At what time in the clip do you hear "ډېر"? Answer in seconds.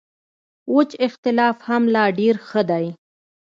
2.19-2.35